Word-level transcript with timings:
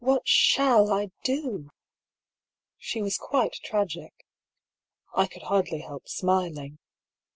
What 0.03 0.27
shall 0.27 0.91
I 0.91 1.11
do?" 1.23 1.69
She 2.79 3.03
was 3.03 3.19
quite 3.19 3.53
tragic. 3.63 4.25
I 5.13 5.27
could 5.27 5.43
hardly 5.43 5.81
help 5.81 6.09
smiling. 6.09 6.79